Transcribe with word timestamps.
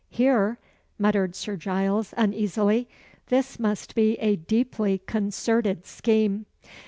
here!" 0.09 0.57
muttered 0.97 1.35
Sir 1.35 1.55
Giles, 1.55 2.11
uneasily. 2.17 2.87
"This 3.27 3.59
must 3.59 3.93
be 3.93 4.15
a 4.15 4.35
deeply 4.35 4.97
concerted 5.05 5.85
scheme." 5.85 6.47